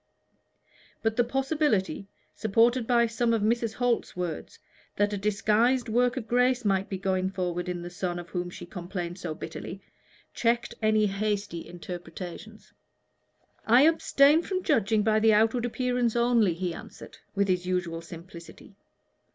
But 1.03 1.15
the 1.15 1.23
possibility, 1.23 2.07
supported 2.33 2.87
by 2.87 3.05
some 3.05 3.35
of 3.35 3.43
Mrs. 3.43 3.75
Holt's 3.75 4.17
words, 4.17 4.57
that 4.95 5.13
a 5.13 5.17
disguised 5.17 5.89
work 5.89 6.17
of 6.17 6.27
grace 6.27 6.65
might 6.65 6.89
be 6.89 6.97
going 6.97 7.31
on 7.37 7.59
in 7.67 7.83
the 7.83 7.89
son 7.91 8.17
of 8.17 8.29
whom 8.29 8.49
she 8.49 8.65
complained 8.65 9.19
so 9.19 9.35
bitterly, 9.35 9.79
checked 10.33 10.73
any 10.81 11.05
hasty 11.05 11.67
interpretations. 11.67 12.73
"I 13.67 13.83
abstain 13.83 14.41
from 14.41 14.63
judging 14.63 15.03
by 15.03 15.19
the 15.19 15.33
outward 15.33 15.65
appearance 15.65 16.15
only," 16.15 16.55
he 16.55 16.73
answered, 16.73 17.19
with 17.35 17.47
his 17.47 17.67
usual 17.67 18.01
simplicity. 18.01 18.73